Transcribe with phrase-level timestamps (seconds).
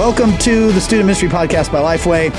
[0.00, 2.30] Welcome to the Student Ministry Podcast by Lifeway.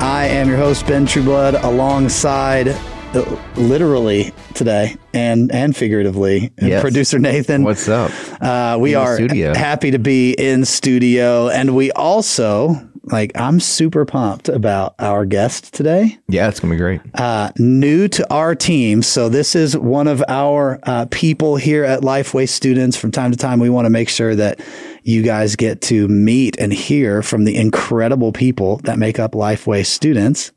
[0.00, 6.82] I am your host, Ben Trueblood, alongside uh, literally today and and figuratively Yes.
[6.82, 7.62] producer Nathan.
[7.62, 8.10] What's up?
[8.40, 9.54] Uh, we In are studio.
[9.54, 13.30] happy to be in studio, and we also like.
[13.36, 16.18] I'm super pumped about our guest today.
[16.28, 17.00] Yeah, it's gonna be great.
[17.14, 22.00] Uh, new to our team, so this is one of our uh, people here at
[22.00, 22.96] Lifeway Students.
[22.96, 24.58] From time to time, we want to make sure that
[25.06, 29.86] you guys get to meet and hear from the incredible people that make up Lifeway
[29.86, 30.50] Students.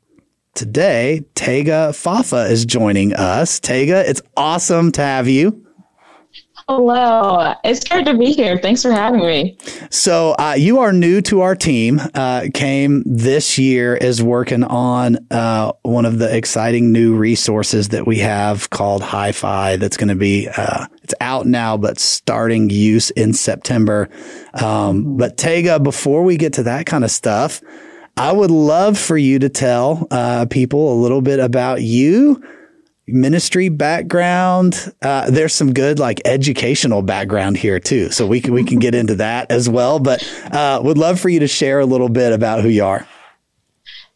[0.54, 3.60] Today, Tega Faafa is joining us.
[3.60, 5.64] Tega, it's awesome to have you.
[6.70, 7.52] Hello.
[7.64, 8.56] It's great to be here.
[8.56, 9.58] Thanks for having me.
[9.90, 12.00] So uh, you are new to our team.
[12.14, 18.06] Uh, came this year is working on uh, one of the exciting new resources that
[18.06, 19.78] we have called Hi-Fi.
[19.78, 24.08] That's going to be uh, it's out now, but starting use in September.
[24.54, 27.60] Um, but Tega, before we get to that kind of stuff,
[28.16, 32.40] I would love for you to tell uh, people a little bit about you
[33.12, 34.92] ministry background.
[35.02, 38.94] Uh, there's some good like educational background here too, so we can we can get
[38.94, 39.98] into that as well.
[39.98, 40.22] But
[40.52, 43.06] uh, would love for you to share a little bit about who you are.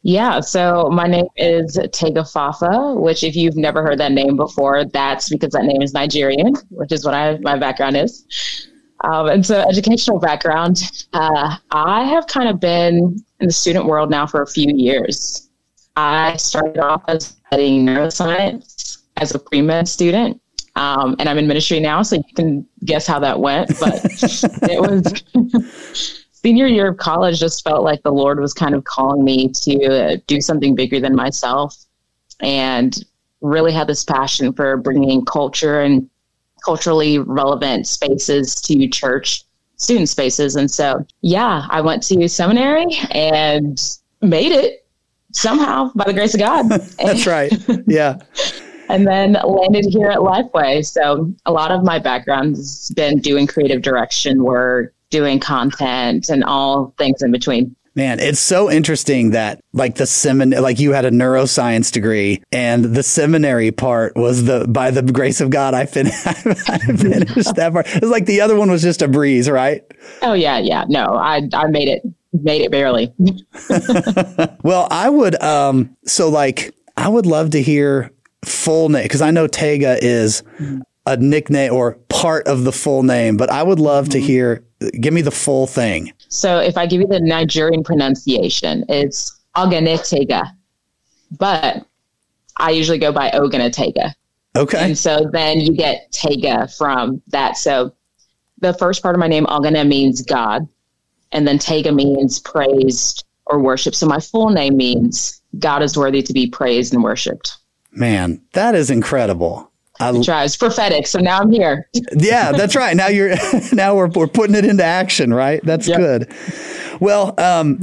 [0.07, 4.85] Yeah, so my name is Tega Faafa, which if you've never heard that name before,
[4.85, 8.69] that's because that name is Nigerian, which is what I my background is.
[9.05, 14.11] Um, and so educational background, uh, I have kind of been in the student world
[14.11, 15.49] now for a few years.
[15.97, 20.41] I started off as studying neuroscience as a pre-med student.
[20.75, 23.69] Um, and I'm in ministry now, so you can guess how that went.
[23.79, 23.95] But
[24.69, 29.23] it was senior year of college just felt like the Lord was kind of calling
[29.23, 31.77] me to uh, do something bigger than myself
[32.41, 33.05] and
[33.41, 36.11] really had this passion for bringing culture and
[36.65, 39.45] culturally relevant spaces to church
[39.77, 40.57] student spaces.
[40.57, 43.79] And so, yeah, I went to seminary and
[44.21, 44.84] made it
[45.35, 46.69] somehow by the grace of God.
[46.99, 47.53] That's right.
[47.87, 48.19] Yeah.
[48.89, 50.85] and then landed here at Lifeway.
[50.85, 56.45] So a lot of my background has been doing creative direction work, doing content, and
[56.45, 57.75] all things in between.
[57.97, 62.85] Man, it's so interesting that like the seminary, like you had a neuroscience degree and
[62.85, 67.71] the seminary part was the, by the grace of God, I, fin- I finished that
[67.73, 67.87] part.
[67.87, 69.85] It was like the other one was just a breeze, right?
[70.23, 70.85] Oh yeah, yeah.
[70.89, 72.03] No, I I made it
[72.43, 73.13] made it barely.
[74.63, 78.11] Well, I would, um, so like, I would love to hear
[78.45, 80.43] full name because I know Tega is
[81.07, 84.65] a nickname or part of the full name, but I would love to hear,
[85.01, 86.13] give me the full thing.
[86.29, 90.47] So if I give you the Nigerian pronunciation, it's Oganetega.
[91.39, 91.85] But
[92.57, 94.15] I usually go by Oganetega.
[94.57, 94.79] Okay.
[94.79, 97.57] And so then you get Tega from that.
[97.57, 97.95] So
[98.61, 100.67] the first part of my name, Agana, means God.
[101.35, 103.97] And then Tega means praised or worshiped.
[103.97, 107.59] So my full name means God is worthy to be praised and worshiped.
[107.93, 109.71] Man, that is incredible.
[110.01, 110.45] I, Try.
[110.45, 111.07] It's prophetic.
[111.07, 111.89] So now I'm here.
[112.17, 112.97] yeah, that's right.
[112.97, 113.35] Now you're,
[113.73, 115.61] now we're, we're putting it into action, right?
[115.63, 115.99] That's Yep.
[115.99, 116.35] good.
[117.01, 117.81] Well, um,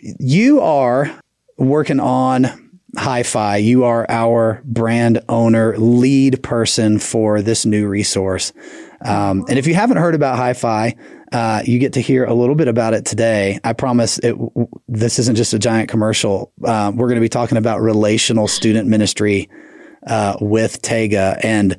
[0.00, 1.10] you are
[1.56, 3.56] working on Hi-Fi.
[3.56, 8.52] You are our brand owner, lead person for this new resource.
[9.04, 10.94] Um, and if you haven't heard about Hi-Fi,
[11.34, 13.58] uh, you get to hear a little bit about it today.
[13.64, 14.36] I promise it,
[14.86, 16.52] this isn't just a giant commercial.
[16.64, 19.50] Uh, we're going to be talking about relational student ministry
[20.06, 21.76] uh, with Tega and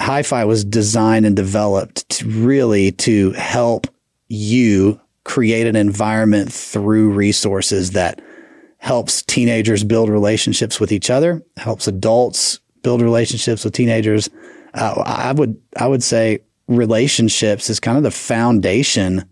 [0.00, 3.86] Hi-Fi was designed and developed to really to help
[4.26, 8.20] you create an environment through resources that
[8.78, 14.28] helps teenagers build relationships with each other, helps adults build relationships with teenagers.
[14.74, 19.28] Uh, I would I would say relationships is kind of the foundation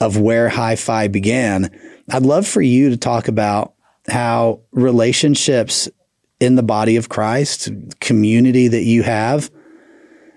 [0.00, 1.70] of where Hi-Fi began.
[2.10, 3.74] I'd love for you to talk about
[4.08, 5.88] how relationships
[6.40, 7.68] in the body of Christ,
[8.00, 9.50] community that you have,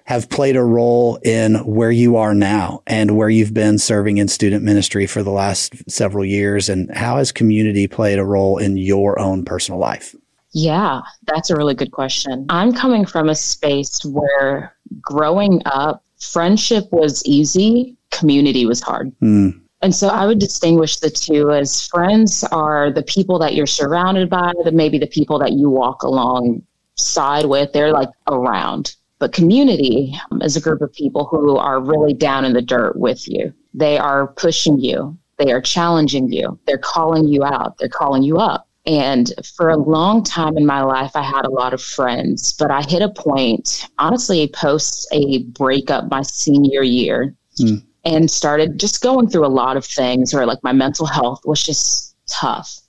[0.06, 4.28] have played a role in where you are now and where you've been serving in
[4.28, 6.68] student ministry for the last several years.
[6.70, 10.16] And how has community played a role in your own personal life?
[10.54, 12.46] Yeah, that's a really good question.
[12.50, 19.12] I'm coming from a space where growing up, friendship was easy, community was hard.
[19.20, 19.50] Hmm.
[19.82, 24.30] And so I would distinguish the two as friends are the people that you're surrounded
[24.30, 27.74] by, the maybe the people that you walk alongside with.
[27.74, 28.96] They're like around.
[29.18, 32.96] But community um, is a group of people who are really down in the dirt
[32.96, 33.54] with you.
[33.74, 35.18] They are pushing you.
[35.38, 36.60] They are challenging you.
[36.68, 37.78] They're calling you out.
[37.78, 38.68] They're calling you up.
[38.86, 42.72] And for a long time in my life, I had a lot of friends, but
[42.72, 47.76] I hit a point, honestly, post a breakup my senior year, hmm.
[48.06, 51.64] and started just going through a lot of things where like my mental health was
[51.64, 52.80] just tough.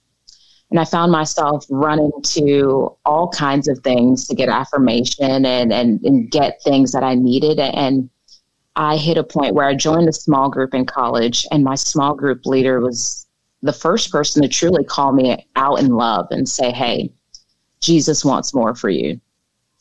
[0.70, 6.00] And I found myself running to all kinds of things to get affirmation and, and,
[6.02, 7.58] and get things that I needed.
[7.58, 8.08] And
[8.74, 12.14] I hit a point where I joined a small group in college, and my small
[12.14, 13.21] group leader was
[13.62, 17.12] the first person to truly call me out in love and say, Hey,
[17.80, 19.20] Jesus wants more for you.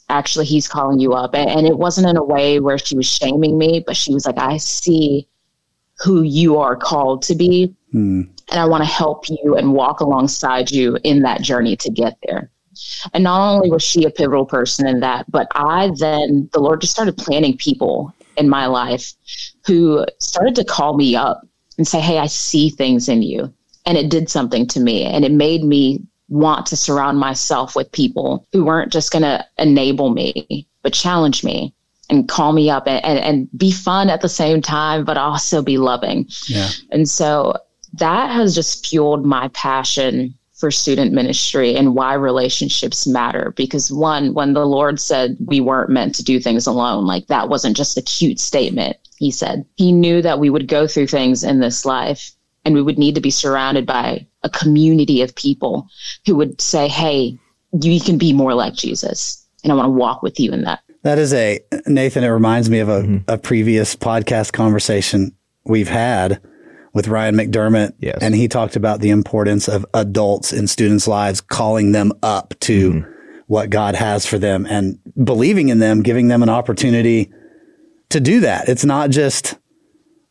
[0.10, 1.34] Actually he's calling you up.
[1.36, 4.38] And it wasn't in a way where she was shaming me but she was like
[4.38, 5.28] i see
[6.04, 8.22] who you are called to be hmm.
[8.52, 12.18] and i want to help you and walk alongside you in that journey to get
[12.24, 12.50] there.
[13.14, 16.82] And not only was she a pivotal person in that but i then the lord
[16.82, 19.14] just started planting people in my life
[19.66, 21.46] who started to call me up
[21.78, 23.54] and say hey i see things in you
[23.86, 27.92] and it did something to me and it made me want to surround myself with
[27.92, 31.74] people who weren't just going to enable me, but challenge me
[32.10, 35.62] and call me up and, and, and, be fun at the same time, but also
[35.62, 36.28] be loving.
[36.48, 36.70] Yeah.
[36.92, 37.56] And so
[37.94, 43.54] that has just fueled my passion for student ministry and why relationships matter.
[43.56, 47.50] Because one, when the Lord said we weren't meant to do things alone, like that
[47.50, 48.98] wasn't just a cute statement.
[49.18, 52.32] He said he knew that we would go through things in this life
[52.66, 55.88] and we would need to be surrounded by a community of people
[56.26, 57.38] who would say, Hey,
[57.82, 59.46] you can be more like Jesus.
[59.64, 60.82] And I want to walk with you in that.
[61.04, 63.18] That is a, Nathan, it reminds me of a, mm-hmm.
[63.28, 65.36] a previous podcast conversation
[65.66, 66.42] we've had
[66.94, 67.94] with Ryan McDermott.
[68.00, 68.20] Yes.
[68.22, 72.94] And he talked about the importance of adults in students' lives calling them up to
[72.94, 73.12] mm-hmm.
[73.48, 77.32] what God has for them and believing in them, giving them an opportunity
[78.10, 78.70] to do that.
[78.70, 79.58] It's not just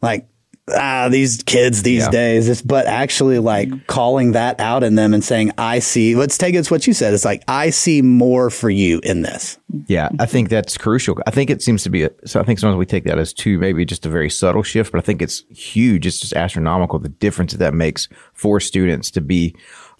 [0.02, 0.28] like,
[0.74, 2.10] ah, these kids these yeah.
[2.10, 2.48] days.
[2.48, 6.54] It's, but actually like calling that out in them and saying, I see, let's take
[6.54, 7.14] it's what you said.
[7.14, 9.58] It's like, I see more for you in this.
[9.86, 10.08] Yeah.
[10.18, 11.16] I think that's crucial.
[11.26, 13.32] I think it seems to be, a, so I think sometimes we take that as
[13.32, 16.06] too, maybe just a very subtle shift, but I think it's huge.
[16.06, 16.98] It's just astronomical.
[16.98, 19.54] The difference that, that makes for students to be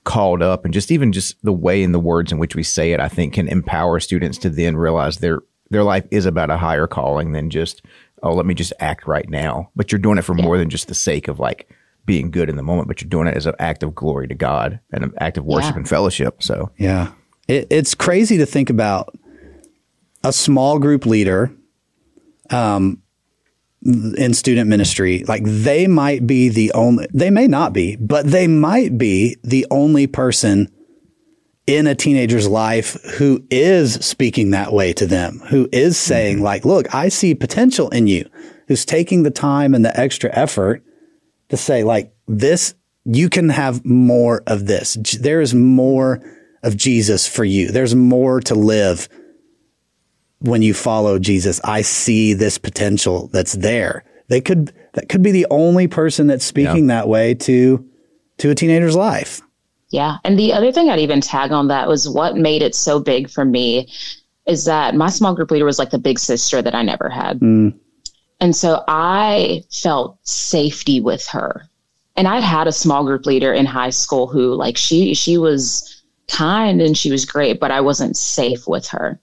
[0.04, 2.92] called up and just even just the way in the words in which we say
[2.92, 5.40] it, I think can empower students to then realize their,
[5.70, 7.82] their life is about a higher calling than just
[8.22, 9.70] oh, let me just act right now.
[9.76, 10.44] But you're doing it for yeah.
[10.44, 11.70] more than just the sake of like
[12.06, 14.34] being good in the moment, but you're doing it as an act of glory to
[14.34, 15.78] God and an act of worship yeah.
[15.78, 16.42] and fellowship.
[16.42, 17.12] So, yeah,
[17.46, 19.14] it, it's crazy to think about
[20.24, 21.52] a small group leader
[22.50, 23.02] um,
[23.82, 25.24] in student ministry.
[25.24, 29.66] Like they might be the only, they may not be, but they might be the
[29.70, 30.68] only person
[31.66, 36.44] in a teenager's life who is speaking that way to them, who is saying mm-hmm.
[36.44, 38.28] like, look, I see potential in you,
[38.68, 40.82] who's taking the time and the extra effort
[41.48, 42.74] to say like this,
[43.04, 44.96] you can have more of this.
[45.20, 46.22] There is more
[46.62, 47.70] of Jesus for you.
[47.70, 49.08] There's more to live
[50.40, 51.60] when you follow Jesus.
[51.64, 54.04] I see this potential that's there.
[54.28, 56.96] They could, that could be the only person that's speaking yeah.
[56.96, 57.88] that way to,
[58.38, 59.42] to a teenager's life.
[59.90, 60.18] Yeah.
[60.24, 63.28] And the other thing I'd even tag on that was what made it so big
[63.28, 63.88] for me
[64.46, 67.40] is that my small group leader was like the big sister that I never had.
[67.40, 67.74] Mm.
[68.40, 71.68] And so I felt safety with her.
[72.16, 76.02] And I'd had a small group leader in high school who like she she was
[76.28, 79.20] kind and she was great, but I wasn't safe with her.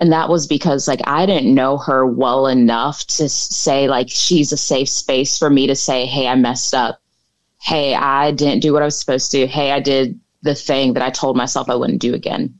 [0.00, 4.52] And that was because like I didn't know her well enough to say like she's
[4.52, 7.00] a safe space for me to say, "Hey, I messed up."
[7.64, 9.46] Hey, I didn't do what I was supposed to.
[9.46, 12.54] Hey, I did the thing that I told myself I wouldn't do again.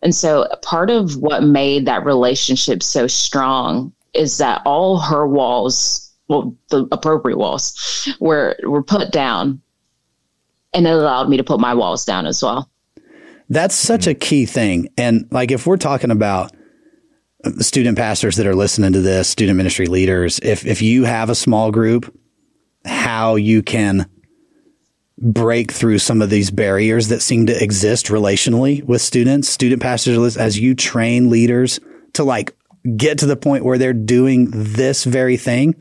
[0.00, 6.10] And so part of what made that relationship so strong is that all her walls,
[6.28, 9.60] well, the appropriate walls, were were put down.
[10.72, 12.70] And it allowed me to put my walls down as well.
[13.50, 14.88] That's such a key thing.
[14.96, 16.52] And like if we're talking about
[17.58, 21.34] student pastors that are listening to this, student ministry leaders, if if you have a
[21.34, 22.14] small group,
[22.86, 24.08] how you can
[25.20, 30.36] break through some of these barriers that seem to exist relationally with students, student pastors,
[30.36, 31.80] as you train leaders
[32.14, 32.56] to like
[32.96, 35.74] get to the point where they're doing this very thing.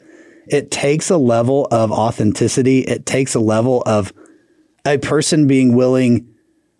[0.47, 2.79] It takes a level of authenticity.
[2.79, 4.13] It takes a level of
[4.85, 6.33] a person being willing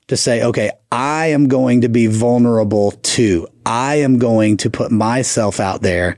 [0.07, 3.47] to say, okay, I am going to be vulnerable too.
[3.65, 6.17] I am going to put myself out there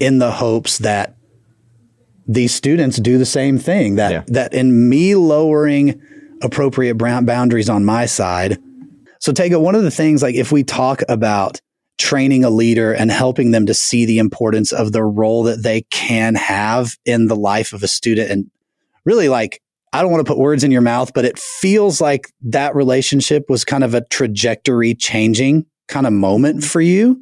[0.00, 1.16] in the hopes that
[2.30, 4.22] these students do the same thing that, yeah.
[4.28, 6.00] that in me lowering
[6.42, 8.56] appropriate boundaries on my side.
[9.18, 9.60] So take it.
[9.60, 11.60] One of the things, like if we talk about
[11.98, 15.82] training a leader and helping them to see the importance of the role that they
[15.90, 18.50] can have in the life of a student and
[19.04, 19.60] really like,
[19.92, 23.46] I don't want to put words in your mouth, but it feels like that relationship
[23.48, 27.20] was kind of a trajectory changing kind of moment for you.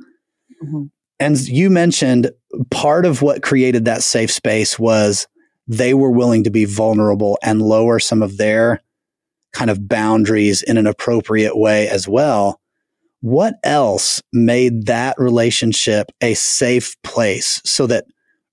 [0.62, 0.82] Mm-hmm.
[1.18, 2.30] And you mentioned
[2.70, 5.26] part of what created that safe space was
[5.66, 8.80] they were willing to be vulnerable and lower some of their
[9.52, 12.60] kind of boundaries in an appropriate way as well.
[13.20, 18.04] What else made that relationship a safe place so that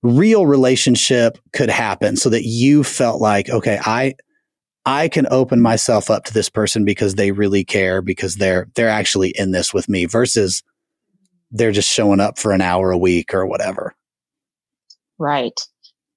[0.02, 4.14] real relationship could happen so that you felt like, okay, I,
[4.84, 8.88] I can open myself up to this person because they really care because they're, they're
[8.88, 10.62] actually in this with me versus
[11.50, 13.94] they're just showing up for an hour a week or whatever.
[15.18, 15.58] Right.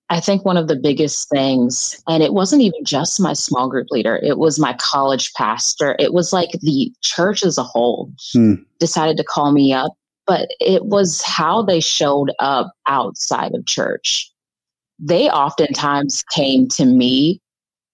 [0.10, 3.88] I think one of the biggest things, and it wasn't even just my small group
[3.92, 5.96] leader, it was my college pastor.
[6.00, 8.56] It was like the church as a whole hmm.
[8.80, 9.94] decided to call me up,
[10.26, 14.32] but it was how they showed up outside of church.
[14.98, 17.40] They oftentimes came to me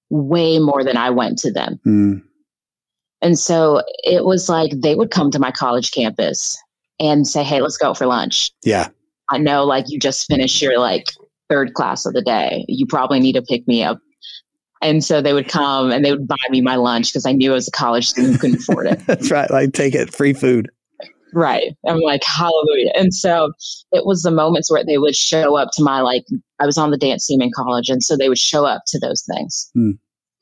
[0.10, 1.80] way more than I went to them.
[1.84, 2.18] Hmm.
[3.22, 6.58] And so it was like they would come to my college campus
[6.99, 8.51] and say, Hey, let's go for lunch.
[8.63, 8.89] Yeah.
[9.29, 11.05] I know like you just finished your like
[11.49, 12.65] third class of the day.
[12.67, 13.99] You probably need to pick me up.
[14.81, 17.55] And so they would come and they would buy me my lunch because I knew
[17.55, 18.99] as a college student who couldn't afford it.
[19.07, 19.49] That's right.
[19.49, 20.69] Like take it, free food.
[21.33, 21.75] Right.
[21.85, 22.91] I'm like, hallelujah.
[22.95, 23.51] And so
[23.91, 26.23] it was the moments where they would show up to my, like,
[26.61, 27.89] I was on the dance team in college.
[27.89, 29.69] And so they would show up to those things.
[29.73, 29.91] Hmm.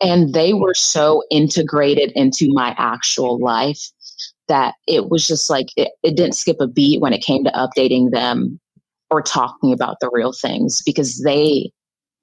[0.01, 3.79] And they were so integrated into my actual life
[4.47, 7.51] that it was just like, it, it didn't skip a beat when it came to
[7.51, 8.59] updating them
[9.09, 11.71] or talking about the real things because they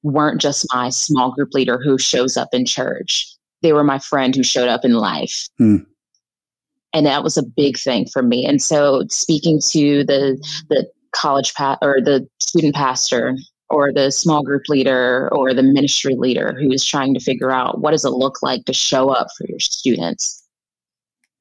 [0.03, 3.27] weren't just my small group leader who shows up in church.
[3.63, 5.49] They were my friend who showed up in life.
[5.59, 5.77] Hmm.
[6.93, 8.45] And that was a big thing for me.
[8.45, 13.37] And so speaking to the the college pa- or the student pastor
[13.69, 17.81] or the small group leader or the ministry leader who is trying to figure out
[17.81, 20.40] what does it look like to show up for your students.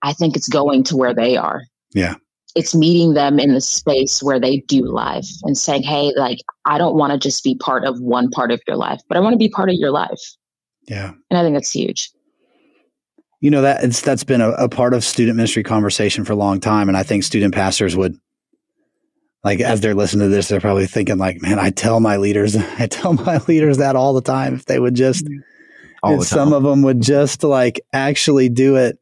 [0.01, 1.63] I think it's going to where they are.
[1.93, 2.15] Yeah
[2.55, 6.77] it's meeting them in the space where they do life and saying, Hey, like, I
[6.77, 9.33] don't want to just be part of one part of your life, but I want
[9.33, 10.19] to be part of your life.
[10.87, 11.13] Yeah.
[11.29, 12.09] And I think that's huge.
[13.41, 16.35] You know, that it's, that's been a, a part of student ministry conversation for a
[16.35, 16.89] long time.
[16.89, 18.17] And I think student pastors would,
[19.43, 22.55] like, as they're listening to this, they're probably thinking like, man, I tell my leaders,
[22.79, 24.55] I tell my leaders that all the time.
[24.55, 25.25] If they would just,
[26.01, 28.99] all the some of them would just like actually do it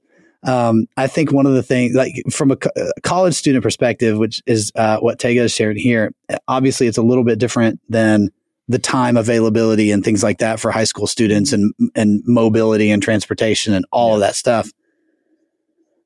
[0.48, 4.42] um, I think one of the things, like from a, a college student perspective, which
[4.46, 6.13] is uh, what Tega has shared here,
[6.48, 8.30] obviously it's a little bit different than
[8.70, 13.04] the time availability and things like that for high school students and and mobility and
[13.04, 14.13] transportation and all yeah.
[14.16, 14.72] of that stuff.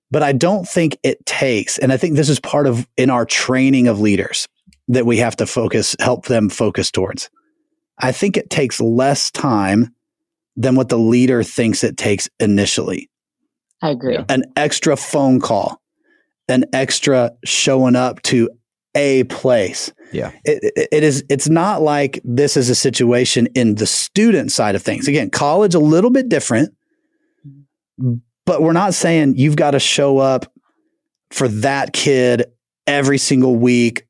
[0.10, 3.26] But I don't think it takes, and I think this is part of in our
[3.26, 4.48] training of leaders
[4.88, 7.30] that we have to focus, help them focus towards.
[8.00, 9.94] I think it takes less time
[10.58, 13.11] than what the leader thinks it takes initially.
[13.82, 14.18] I agree.
[14.30, 15.82] An extra phone call,
[16.48, 18.50] an extra showing up to
[18.96, 19.92] a place.
[20.12, 20.32] Yeah.
[20.44, 24.76] It, it, it is, it's not like this is a situation in the student side
[24.76, 25.08] of things.
[25.08, 26.76] Again, college, a little bit different,
[28.46, 30.52] but we're not saying you've got to show up
[31.32, 32.46] for that kid
[32.86, 34.06] every single week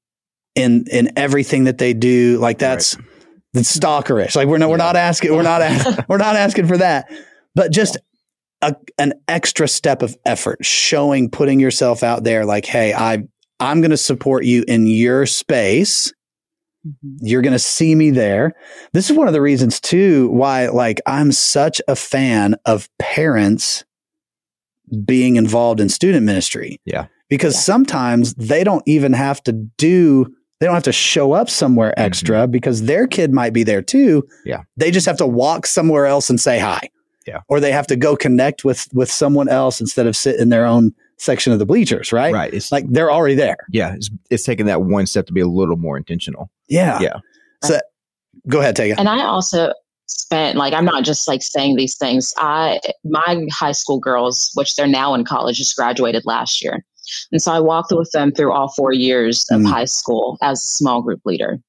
[0.55, 2.39] in, in everything that they do.
[2.39, 3.05] Like that's, right.
[3.53, 4.35] that's stalkerish.
[4.35, 4.71] Like we're not, yeah.
[4.71, 7.11] we're not asking, we're not, we're not asking for that,
[7.53, 7.97] but just
[8.61, 13.23] a, an extra step of effort, showing, putting yourself out there like, hey, I,
[13.59, 16.11] I'm going to support you in your space.
[16.85, 17.25] Mm-hmm.
[17.25, 18.53] You're going to see me there.
[18.93, 23.83] This is one of the reasons too why like I'm such a fan of parents
[25.05, 26.81] being involved in student ministry.
[26.85, 27.07] Yeah.
[27.29, 27.61] Because yeah.
[27.61, 30.27] sometimes they don't even have to do
[30.59, 32.05] they don't have to show up somewhere mm-hmm.
[32.05, 32.51] extra mm-hmm.
[32.51, 34.27] because their kid might be there too.
[34.45, 34.61] Yeah.
[34.77, 36.89] They just have to walk somewhere else and say hi.
[37.27, 37.41] Yeah.
[37.47, 40.65] Or they have to go connect with with someone else instead of sit in their
[40.65, 42.33] own section of the bleachers, right?
[42.33, 42.53] Right.
[42.53, 43.57] It's like they're already there.
[43.69, 43.93] Yeah.
[43.93, 46.49] It's, it's taking that one step to be a little more intentional.
[46.67, 46.99] Yeah.
[46.99, 47.17] Yeah.
[47.63, 47.79] So
[48.47, 48.99] go ahead, take it.
[48.99, 49.71] And I also
[50.07, 52.33] spent like I'm not just like saying these things.
[52.37, 56.83] I my high school girls, which they're now in college, just graduated last year.
[57.31, 59.67] And so I walked with them through all four years of mm.
[59.67, 61.59] high school as a small group leader.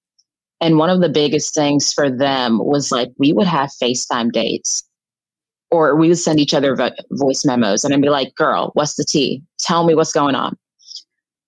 [0.61, 4.85] And one of the biggest things for them was like we would have FaceTime dates
[5.73, 8.95] or we would send each other vo- voice memos and I'd be like, girl, what's
[8.95, 9.43] the tea?
[9.59, 10.57] Tell me what's going on.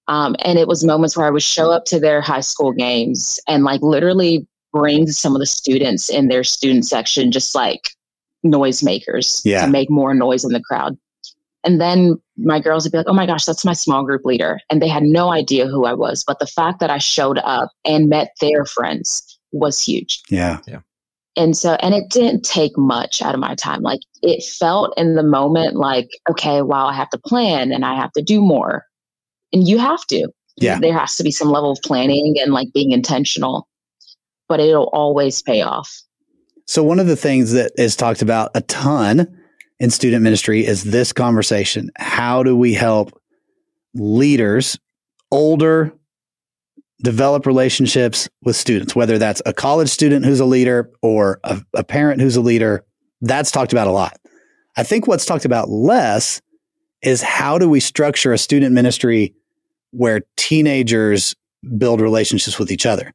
[0.09, 3.39] Um, and it was moments where I would show up to their high school games
[3.47, 7.83] and like literally bring some of the students in their student section, just like
[8.45, 9.65] noisemakers yeah.
[9.65, 10.97] to make more noise in the crowd.
[11.63, 14.59] And then my girls would be like, oh my gosh, that's my small group leader.
[14.71, 16.25] And they had no idea who I was.
[16.27, 20.21] But the fact that I showed up and met their friends was huge.
[20.29, 20.59] Yeah.
[20.67, 20.81] Yeah.
[21.37, 23.83] And so, and it didn't take much out of my time.
[23.83, 27.97] Like it felt in the moment like, okay, wow, I have to plan and I
[27.97, 28.85] have to do more.
[29.53, 30.29] And you have to.
[30.57, 30.79] Yeah.
[30.79, 33.69] There has to be some level of planning and like being intentional,
[34.49, 35.91] but it'll always pay off.
[36.67, 39.27] So, one of the things that is talked about a ton
[39.81, 41.91] in student ministry is this conversation.
[41.97, 43.21] How do we help
[43.95, 44.79] leaders,
[45.31, 45.93] older,
[47.03, 51.85] develop relationships with students, whether that's a college student who's a leader or a, a
[51.85, 52.85] parent who's a leader?
[53.21, 54.19] That's talked about a lot.
[54.77, 56.41] I think what's talked about less
[57.03, 59.35] is how do we structure a student ministry
[59.91, 61.35] where teenagers
[61.79, 63.13] build relationships with each other,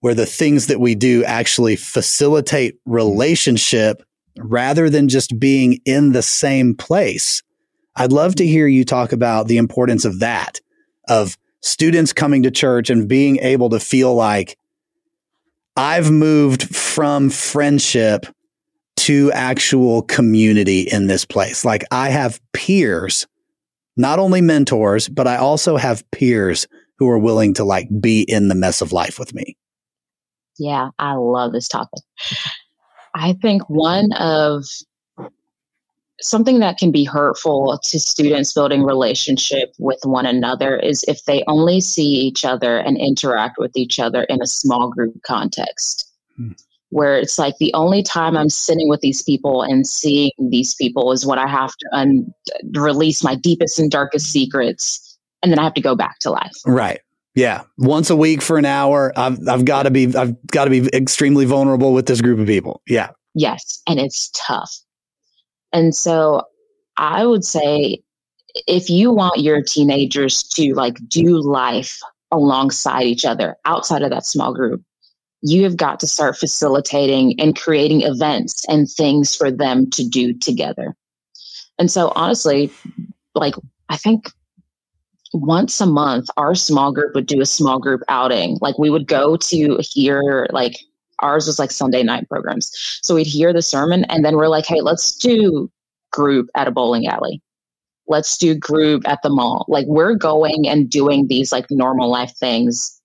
[0.00, 4.02] where the things that we do actually facilitate relationship
[4.38, 7.42] rather than just being in the same place.
[7.96, 10.60] I'd love to hear you talk about the importance of that,
[11.08, 14.58] of students coming to church and being able to feel like
[15.76, 18.26] I've moved from friendship
[18.96, 21.64] to actual community in this place.
[21.64, 23.26] Like I have peers,
[23.96, 26.68] not only mentors, but I also have peers
[26.98, 29.56] who are willing to like be in the mess of life with me.
[30.58, 32.02] Yeah, I love this topic.
[33.14, 34.64] I think one of
[36.20, 41.42] something that can be hurtful to students building relationship with one another is if they
[41.46, 46.10] only see each other and interact with each other in a small group context.
[46.36, 46.50] Hmm.
[46.90, 51.12] where it's like the only time i'm sitting with these people and seeing these people
[51.12, 52.34] is when i have to un-
[52.74, 56.50] release my deepest and darkest secrets and then i have to go back to life.
[56.66, 57.00] Right.
[57.36, 57.62] Yeah.
[57.78, 60.88] Once a week for an hour i've, I've got to be i've got to be
[60.92, 62.82] extremely vulnerable with this group of people.
[62.88, 63.10] Yeah.
[63.34, 63.80] Yes.
[63.86, 64.83] And it's tough
[65.74, 66.44] and so
[66.96, 68.02] I would say
[68.68, 71.98] if you want your teenagers to like do life
[72.30, 74.82] alongside each other outside of that small group,
[75.42, 80.32] you have got to start facilitating and creating events and things for them to do
[80.32, 80.94] together.
[81.78, 82.72] And so honestly,
[83.34, 83.54] like
[83.88, 84.30] I think
[85.32, 88.58] once a month our small group would do a small group outing.
[88.60, 90.76] Like we would go to hear like
[91.20, 92.72] ours was like Sunday night programs.
[93.02, 95.70] So we'd hear the sermon and then we're like, hey, let's do
[96.12, 97.42] group at a bowling alley.
[98.06, 99.64] Let's do group at the mall.
[99.68, 103.00] Like we're going and doing these like normal life things.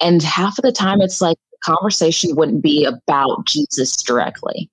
[0.00, 4.70] And half of the time it's like the conversation wouldn't be about Jesus directly,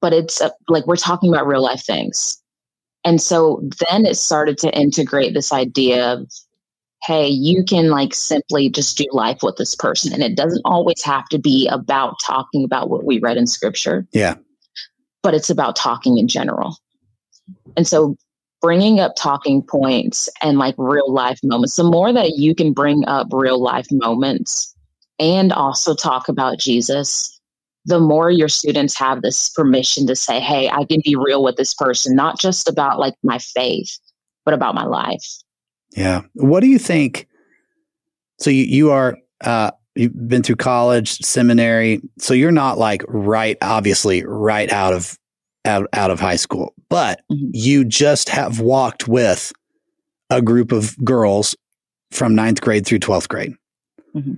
[0.00, 2.40] but it's a, like we're talking about real life things.
[3.04, 6.30] And so then it started to integrate this idea of
[7.04, 10.12] hey, you can like simply just do life with this person.
[10.12, 14.06] And it doesn't always have to be about talking about what we read in scripture.
[14.12, 14.36] Yeah.
[15.22, 16.78] But it's about talking in general.
[17.76, 18.16] And so
[18.62, 23.04] bringing up talking points and like real life moments, the more that you can bring
[23.06, 24.74] up real life moments
[25.18, 27.38] and also talk about Jesus,
[27.84, 31.56] the more your students have this permission to say, hey, I can be real with
[31.56, 33.98] this person, not just about like my faith,
[34.46, 35.24] but about my life.
[35.96, 36.22] Yeah.
[36.34, 37.28] What do you think?
[38.38, 42.00] So you, you are, uh, you've been through college, seminary.
[42.18, 45.18] So you're not like right, obviously right out of,
[45.64, 47.50] out, out of high school, but mm-hmm.
[47.52, 49.52] you just have walked with
[50.30, 51.56] a group of girls
[52.10, 53.54] from ninth grade through 12th grade.
[54.14, 54.34] Mm-hmm.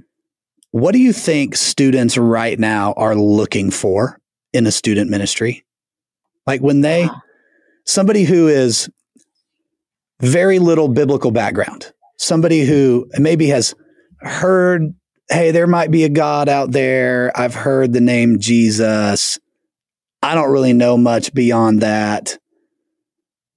[0.70, 4.20] What do you think students right now are looking for
[4.52, 5.64] in a student ministry?
[6.46, 7.08] Like when they,
[7.86, 8.90] somebody who is
[10.20, 11.92] very little biblical background.
[12.18, 13.74] Somebody who maybe has
[14.20, 14.94] heard,
[15.28, 17.30] hey, there might be a God out there.
[17.34, 19.38] I've heard the name Jesus.
[20.22, 22.38] I don't really know much beyond that.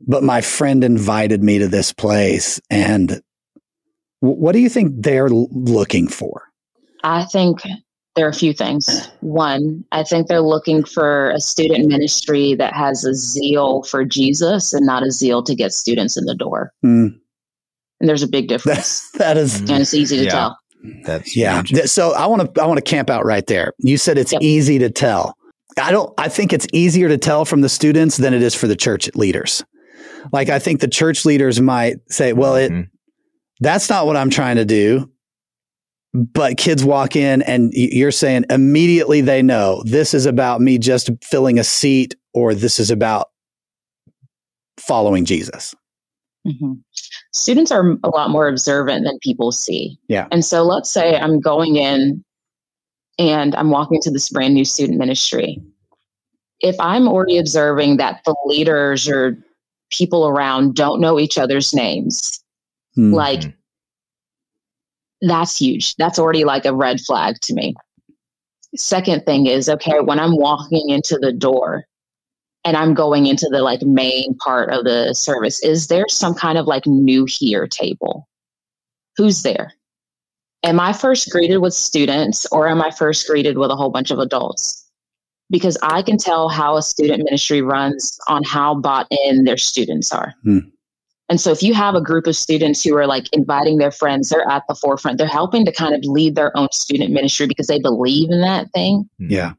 [0.02, 2.60] But my friend invited me to this place.
[2.70, 3.22] And
[4.20, 6.44] what do you think they're looking for?
[7.04, 7.62] I think
[8.16, 9.08] there are a few things.
[9.22, 14.74] One, I think they're looking for a student ministry that has a zeal for Jesus
[14.74, 16.74] and not a zeal to get students in the door.
[16.84, 17.18] Mm.
[18.00, 19.10] And there's a big difference.
[19.18, 20.30] that is, and it's easy to yeah.
[20.30, 20.58] tell.
[21.04, 21.62] That's yeah.
[21.62, 21.90] Huge.
[21.90, 23.74] So I want to I want to camp out right there.
[23.80, 24.42] You said it's yep.
[24.42, 25.36] easy to tell.
[25.78, 26.14] I don't.
[26.18, 29.14] I think it's easier to tell from the students than it is for the church
[29.14, 29.64] leaders.
[30.32, 32.82] Like I think the church leaders might say, "Well, it." Mm-hmm.
[33.62, 35.12] That's not what I'm trying to do
[36.14, 41.10] but kids walk in and you're saying immediately they know this is about me just
[41.24, 43.28] filling a seat or this is about
[44.78, 45.76] following Jesus.
[46.48, 46.74] Mm-hmm.
[47.34, 50.00] Students are a lot more observant than people see.
[50.08, 50.28] Yeah.
[50.32, 52.24] And so let's say I'm going in
[53.20, 55.62] and I'm walking to this brand new student ministry.
[56.62, 59.38] If I'm already observing that the leaders or
[59.92, 62.44] people around don't know each other's names,
[62.98, 63.14] mm-hmm.
[63.14, 63.54] like
[65.22, 65.96] that's huge.
[65.96, 67.76] That's already like a red flag to me.
[68.76, 71.86] Second thing is, okay, when I'm walking into the door
[72.64, 76.58] and I'm going into the like main part of the service, is there some kind
[76.58, 78.30] of like new here table?
[79.20, 79.74] who's there?
[80.64, 84.12] Am I first greeted with students or am I first greeted with a whole bunch
[84.12, 84.90] of adults?
[85.50, 90.14] Because I can tell how a student ministry runs on how bought in their students
[90.14, 90.34] are.
[90.44, 90.60] Hmm.
[91.30, 94.30] And so if you have a group of students who are like inviting their friends,
[94.30, 97.68] they're at the forefront, they're helping to kind of lead their own student ministry because
[97.68, 99.08] they believe in that thing.
[99.22, 99.32] Mm-hmm.
[99.32, 99.54] Yeah.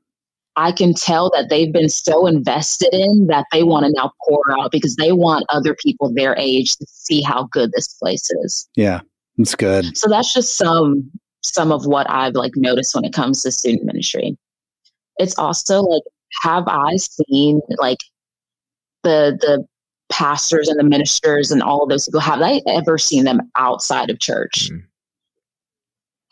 [0.57, 4.43] I can tell that they've been so invested in that they want to now pour
[4.59, 8.69] out because they want other people their age to see how good this place is.
[8.75, 9.01] Yeah.
[9.39, 9.97] That's good.
[9.97, 11.11] So that's just some
[11.43, 14.37] some of what I've like noticed when it comes to student ministry.
[15.19, 16.03] It's also like
[16.43, 17.99] have I seen like
[19.03, 19.65] the the
[20.11, 24.11] pastors and the ministers and all of those people have I ever seen them outside
[24.11, 24.71] of church?
[24.71, 24.83] Mhm.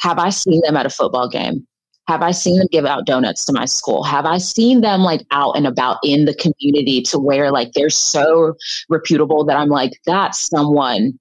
[0.01, 1.67] Have I seen them at a football game?
[2.07, 4.03] Have I seen them give out donuts to my school?
[4.03, 7.91] Have I seen them like out and about in the community to where like they're
[7.91, 8.55] so
[8.88, 11.19] reputable that I'm like, that's someone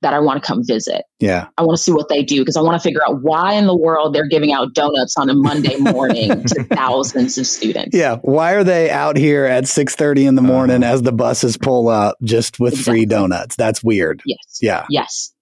[0.00, 1.02] that I want to come visit.
[1.18, 1.48] Yeah.
[1.56, 3.66] I want to see what they do because I want to figure out why in
[3.66, 7.96] the world they're giving out donuts on a Monday morning to thousands of students.
[7.96, 8.16] Yeah.
[8.22, 10.52] Why are they out here at 6:30 in the uh-huh.
[10.52, 13.56] morning as the buses pull up just with free donuts?
[13.56, 14.22] That's weird.
[14.24, 14.58] Yes.
[14.60, 14.86] Yeah.
[14.88, 15.32] Yes.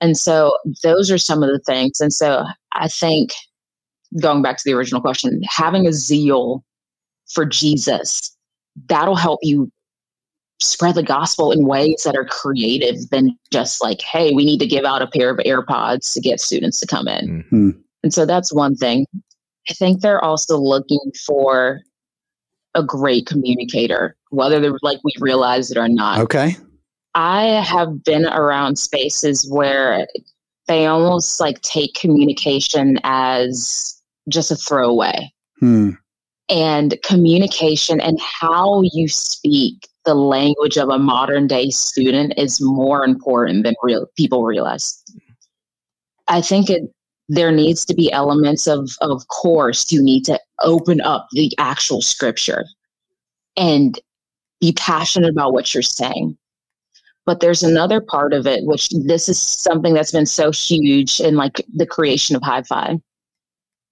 [0.00, 2.00] And so those are some of the things.
[2.00, 3.32] And so I think
[4.20, 6.64] going back to the original question, having a zeal
[7.32, 8.36] for Jesus,
[8.88, 9.72] that'll help you
[10.60, 14.66] spread the gospel in ways that are creative than just like, hey, we need to
[14.66, 17.44] give out a pair of AirPods to get students to come in.
[17.50, 17.70] Hmm.
[18.02, 19.06] And so that's one thing.
[19.68, 21.80] I think they're also looking for
[22.74, 26.20] a great communicator, whether they're like we realize it or not.
[26.20, 26.56] Okay.
[27.14, 30.06] I have been around spaces where
[30.66, 35.32] they almost like take communication as just a throwaway.
[35.60, 35.90] Hmm.
[36.50, 43.04] And communication and how you speak the language of a modern day student is more
[43.04, 45.02] important than real people realize.
[46.28, 46.82] I think it
[47.28, 52.02] there needs to be elements of of course you need to open up the actual
[52.02, 52.64] scripture
[53.56, 53.98] and
[54.60, 56.36] be passionate about what you're saying
[57.24, 61.34] but there's another part of it which this is something that's been so huge in
[61.34, 62.98] like the creation of hi-fi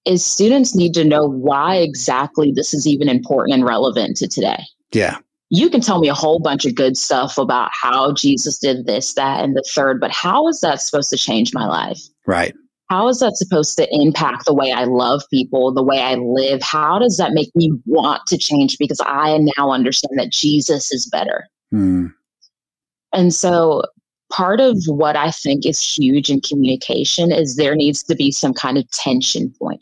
[0.05, 4.63] is students need to know why exactly this is even important and relevant to today
[4.93, 5.17] Yeah.
[5.55, 9.15] You can tell me a whole bunch of good stuff about how jesus did this
[9.15, 12.55] that and the third but how is that supposed to change my life Right.
[12.89, 16.63] how is that supposed to impact the way I love people, the way I live?
[16.63, 21.09] How does that make me want to change because I now understand that Jesus is
[21.11, 21.49] better?
[21.71, 22.09] Hmm.
[23.13, 23.83] And so
[24.31, 28.55] part of what I think is huge in communication is there needs to be some
[28.55, 29.81] kind of tension point.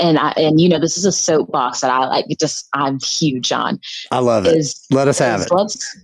[0.00, 3.50] And I and you know this is a soapbox that I like just I'm huge
[3.52, 3.80] on
[4.12, 4.56] I love it.
[4.56, 5.50] is Let us have it.
[5.50, 5.96] Let's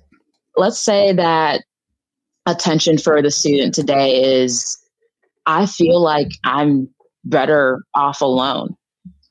[0.57, 1.63] let's say that
[2.47, 4.77] attention for the student today is
[5.47, 6.89] I feel like I'm
[7.25, 8.75] better off alone.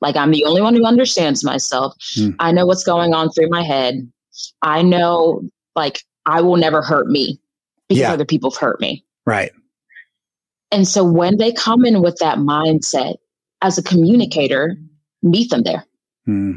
[0.00, 1.94] Like I'm the only one who understands myself.
[2.14, 2.30] Hmm.
[2.38, 4.10] I know what's going on through my head.
[4.62, 5.42] I know
[5.76, 7.38] like I will never hurt me
[7.88, 8.12] because Yeah.
[8.12, 9.04] other people have hurt me.
[9.26, 9.52] Right.
[10.72, 13.16] And so when they come in with that mindset
[13.62, 14.76] as a communicator,
[15.22, 15.86] meet them there.
[16.26, 16.52] Hmm.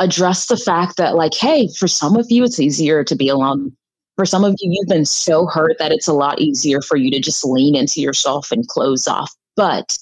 [0.00, 3.72] address the fact that like hey for some of you it's easier to be alone.
[4.16, 7.12] For some of you you've been so hurt that it's a lot easier for you
[7.12, 9.32] to just lean into yourself and close off.
[9.56, 9.96] But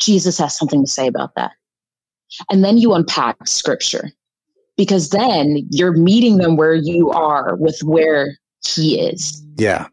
[0.00, 1.52] jesus has something to say about that.
[2.50, 4.10] And then you unpack scripture
[4.76, 9.42] because then you're meeting them where you are with where he is.
[9.56, 9.86] Yeah.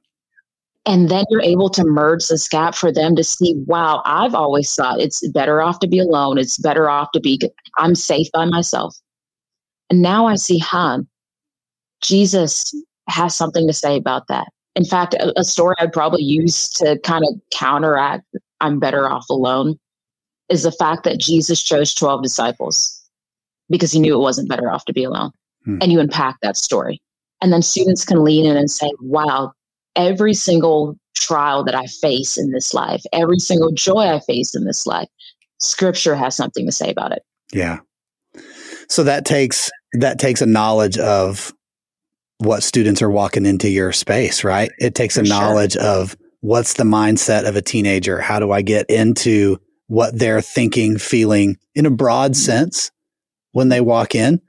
[0.86, 4.74] And then you're able to merge this gap for them to see wow i've always
[4.74, 6.38] thought it's better off to be alone.
[6.38, 7.40] It's better off to be
[7.80, 8.96] i'm safe by myself.
[9.90, 11.00] And now i see huh
[12.02, 12.74] jesus
[13.10, 14.48] has something to say about that.
[14.76, 18.26] In fact a, a story i'd probably use to kind of counteract
[18.62, 19.78] i'm better off alone
[20.50, 23.00] is the fact that jesus chose 12 disciples
[23.70, 25.32] because he knew it wasn't better off to be alone.
[25.66, 25.78] Hmm.
[25.82, 27.02] and you unpack that story.
[27.42, 29.54] And then students can lean in and say wow
[29.96, 34.66] every single trial that I face in this life, every single joy I face in
[34.66, 35.08] this life,
[35.60, 37.24] scripture has something to say about it.
[37.52, 37.80] Yeah.
[38.90, 41.54] So that takes that takes a knowledge of
[42.40, 44.72] what students are walking into your space, right?
[44.80, 45.40] It takes a For sure.
[45.40, 48.20] knowledge of what's the mindset of a teenager?
[48.20, 52.42] How do I get into what they're thinking, feeling in a broad mm-hmm.
[52.42, 52.92] sense
[53.52, 54.42] when they walk in?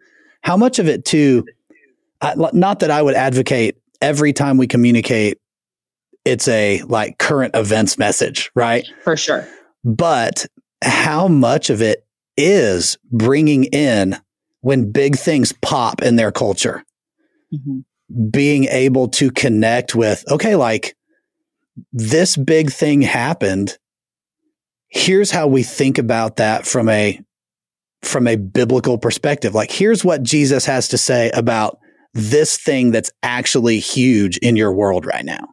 [0.43, 1.45] How much of it too
[2.21, 5.39] I, not that I would advocate every time we communicate
[6.25, 8.87] it's a like current events message, right?
[9.03, 9.47] For sure.
[9.85, 10.47] but
[10.83, 14.17] how much of it is bringing in
[14.61, 16.83] when big things pop in their culture
[17.53, 17.85] Mhm.
[18.31, 20.97] being able to connect with okay like
[21.93, 23.77] this big thing happened.
[24.89, 27.21] Here's how we think about that from a
[28.03, 29.55] from a biblical perspective.
[29.55, 31.79] Like here's what Jesus has to say about
[32.15, 35.49] this thing that's actually huge in your world right now.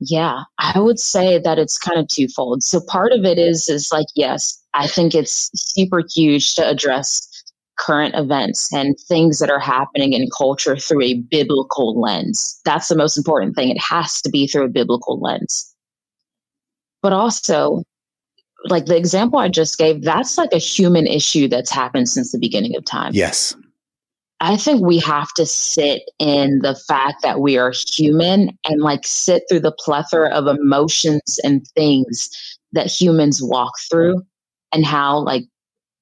[0.00, 2.62] Yeah, I would say that it's kind of twofold.
[2.62, 7.26] So part of it is is like yes, I think it's super huge to address
[7.78, 12.60] current events and things that are happening in culture through a biblical lens.
[12.64, 13.70] That's the most important thing.
[13.70, 15.74] It has to be through a biblical lens.
[17.02, 17.84] But also,
[18.64, 22.38] like the example I just gave, that's like a human issue that's happened since the
[22.38, 23.12] beginning of time.
[23.14, 23.54] Yes.
[24.40, 29.04] I think we have to sit in the fact that we are human and like
[29.04, 32.28] sit through the plethora of emotions and things
[32.72, 34.22] that humans walk through
[34.72, 35.44] and how like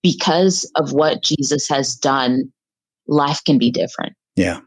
[0.03, 2.53] because of what Jesus has done
[3.09, 4.15] life can be different.
[4.37, 4.61] Yeah.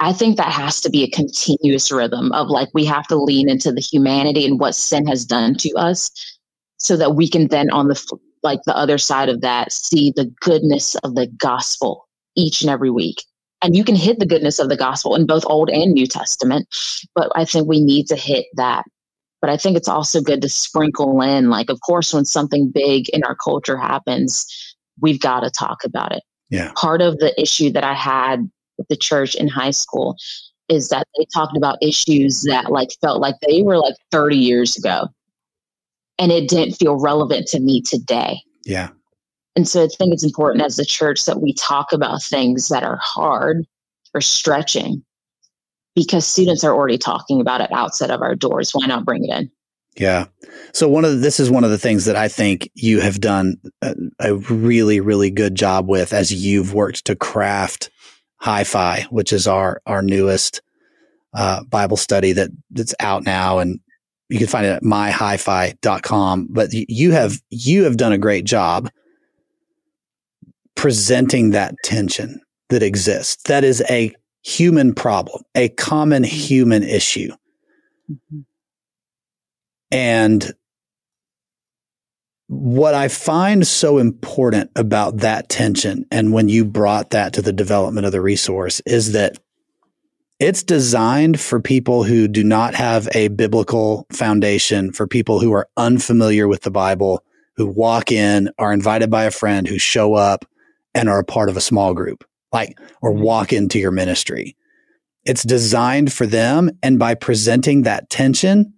[0.00, 3.48] I think that has to be a continuous rhythm of like we have to lean
[3.48, 6.10] into the humanity and what sin has done to us
[6.78, 10.32] so that we can then on the like the other side of that see the
[10.40, 13.22] goodness of the gospel each and every week.
[13.62, 16.66] And you can hit the goodness of the gospel in both Old and New Testament,
[17.14, 18.84] but I think we need to hit that.
[19.40, 23.08] But I think it's also good to sprinkle in, like, of course, when something big
[23.10, 24.46] in our culture happens,
[25.00, 26.22] we've got to talk about it.
[26.50, 26.72] Yeah.
[26.76, 30.16] Part of the issue that I had with the church in high school
[30.68, 34.76] is that they talked about issues that like felt like they were like 30 years
[34.76, 35.08] ago
[36.18, 38.40] and it didn't feel relevant to me today.
[38.64, 38.90] Yeah.
[39.54, 42.82] And so I think it's important as the church that we talk about things that
[42.82, 43.66] are hard
[44.14, 45.04] or stretching
[45.94, 48.72] because students are already talking about it outside of our doors.
[48.72, 49.50] Why not bring it in?
[49.96, 50.26] Yeah.
[50.72, 53.20] So one of the, this is one of the things that I think you have
[53.20, 57.90] done a, a really really good job with as you've worked to craft
[58.38, 60.62] Hi-Fi, which is our our newest
[61.34, 63.80] uh, Bible study that that's out now and
[64.30, 68.88] you can find it at myhifi.com but you have you have done a great job
[70.74, 73.42] presenting that tension that exists.
[73.44, 77.32] That is a human problem, a common human issue.
[78.10, 78.40] Mm-hmm.
[79.90, 80.52] And
[82.48, 87.52] what I find so important about that tension, and when you brought that to the
[87.52, 89.38] development of the resource, is that
[90.38, 95.68] it's designed for people who do not have a biblical foundation, for people who are
[95.76, 97.22] unfamiliar with the Bible,
[97.56, 100.44] who walk in, are invited by a friend, who show up,
[100.94, 103.22] and are a part of a small group, like, or mm-hmm.
[103.22, 104.56] walk into your ministry.
[105.24, 106.70] It's designed for them.
[106.82, 108.74] And by presenting that tension,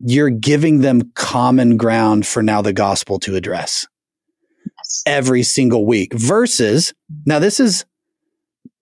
[0.00, 3.86] you're giving them common ground for now the gospel to address
[4.64, 5.02] yes.
[5.06, 6.94] every single week versus
[7.26, 7.84] now this is,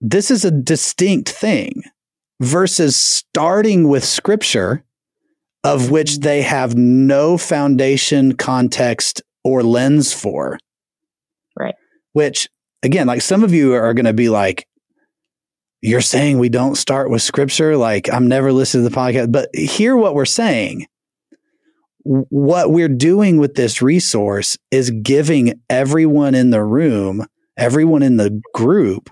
[0.01, 1.83] this is a distinct thing
[2.39, 4.83] versus starting with scripture
[5.63, 6.21] of which mm-hmm.
[6.21, 10.57] they have no foundation, context, or lens for.
[11.57, 11.75] Right.
[12.13, 12.47] Which
[12.83, 14.67] again, like some of you are going to be like,
[15.81, 17.77] you're saying we don't start with scripture.
[17.77, 20.87] Like I'm never listening to the podcast, but hear what we're saying.
[22.03, 27.25] What we're doing with this resource is giving everyone in the room,
[27.57, 29.09] everyone in the group,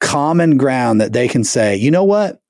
[0.00, 2.40] common ground that they can say, you know what?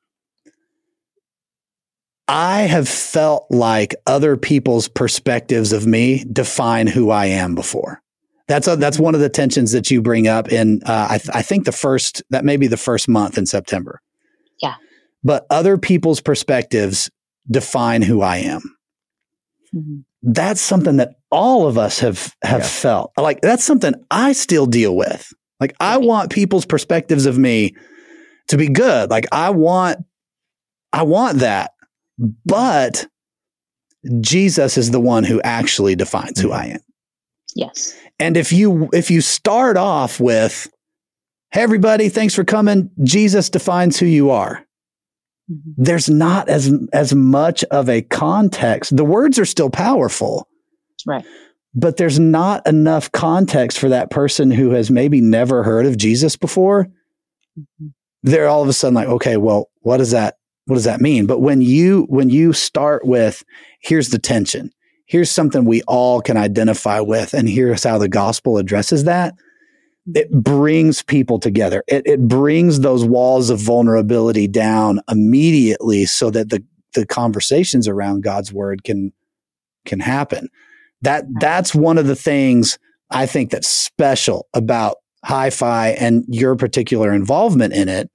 [2.27, 8.01] I have felt like other people's perspectives of me define who I am before.
[8.47, 10.83] That's a, that's one of the tensions that you bring up in.
[10.85, 14.01] Uh, I, th- I think the first that may be the first month in September.
[14.61, 14.75] Yeah.
[15.23, 17.11] But other people's perspectives
[17.51, 18.77] define who I am.
[19.75, 20.01] Mm-hmm.
[20.23, 22.67] That's something that all of us have have yeah.
[22.67, 23.13] felt.
[23.17, 25.33] Like that's something I still deal with.
[25.61, 27.75] Like I want people's perspectives of me
[28.49, 29.11] to be good.
[29.11, 29.99] Like I want
[30.93, 31.73] I want that.
[32.47, 33.07] But
[34.21, 36.81] Jesus is the one who actually defines who I am.
[37.55, 37.95] Yes.
[38.19, 40.69] And if you if you start off with,
[41.51, 42.91] "Hey everybody, thanks for coming.
[43.03, 44.65] Jesus defines who you are."
[45.51, 45.83] Mm-hmm.
[45.83, 48.97] There's not as as much of a context.
[48.97, 50.49] The words are still powerful.
[51.07, 51.25] Right.
[51.75, 56.37] But there's not enough context for that person who has maybe never heard of Jesus
[56.37, 56.87] before.
[57.59, 57.89] Mm-hmm.
[58.23, 60.37] They're all of a sudden like, "Okay, well, what does that
[60.67, 63.45] what does that mean?" But when you when you start with
[63.81, 64.71] here's the tension
[65.07, 69.35] here's something we all can identify with, and here's how the gospel addresses that.
[70.15, 71.83] It brings people together.
[71.89, 76.63] It, it brings those walls of vulnerability down immediately so that the,
[76.93, 79.13] the conversations around God's word can,
[79.87, 80.49] can happen.
[81.01, 82.79] That, that's one of the things
[83.11, 88.11] I think that's special about Hi-Fi and your particular involvement in it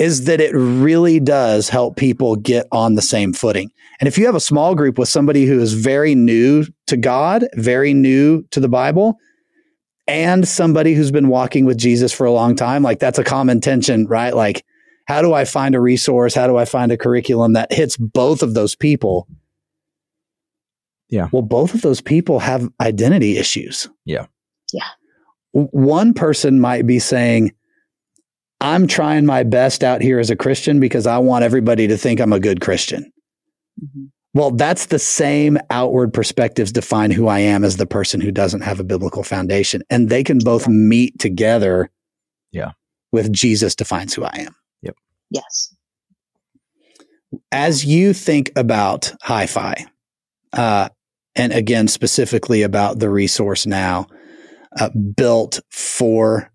[0.00, 3.70] is that it really does help people get on the same footing.
[4.00, 7.46] And if you have a small group with somebody who is very new to God,
[7.54, 9.18] very new to the Bible,
[10.08, 13.60] and somebody who's been walking with Jesus for a long time, like that's a common
[13.60, 14.34] tension, right?
[14.34, 14.64] Like,
[15.04, 16.34] how do I find a resource?
[16.34, 19.28] How do I find a curriculum that hits both of those people?
[21.10, 21.28] Yeah.
[21.30, 23.86] Well, both of those people have identity issues.
[24.06, 24.26] Yeah.
[24.72, 24.88] Yeah.
[25.52, 27.52] One person might be saying,
[28.60, 32.20] I'm trying my best out here as a Christian because I want everybody to think
[32.20, 33.10] I'm a good Christian.
[33.82, 34.06] Mm-hmm.
[34.32, 38.60] Well, that's the same outward perspectives define who I am as the person who doesn't
[38.60, 39.82] have a biblical foundation.
[39.90, 41.90] And they can both meet together.
[42.52, 42.72] Yeah.
[43.12, 44.54] With Jesus defines who I am.
[44.82, 44.94] Yep.
[45.30, 45.74] Yes.
[47.50, 49.86] As you think about Hyfi,
[50.52, 50.90] uh,
[51.34, 54.06] and again, specifically about the resource now,
[54.78, 56.49] uh, built for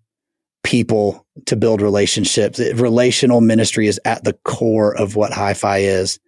[0.66, 2.58] people to build relationships.
[2.58, 6.18] Relational ministry is at the core of what Hyfi is.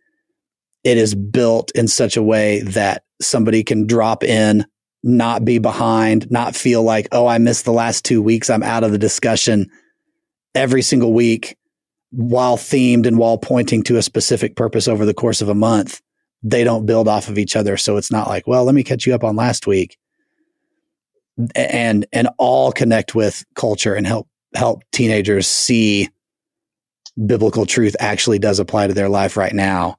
[0.85, 4.65] It is built in such a way that somebody can drop in,
[5.03, 8.49] not be behind, not feel like, oh, I missed the last two weeks.
[8.49, 9.67] I'm out of the discussion
[10.55, 11.57] every single week
[12.11, 16.01] while themed and while pointing to a specific purpose over the course of a month
[16.45, 17.77] they don't build off of each other.
[17.77, 19.99] So it's not like, well, let me catch you up on last week
[21.55, 26.09] and, and all connect with culture and help, help teenagers see
[27.27, 29.97] biblical truth actually does apply to their life right now.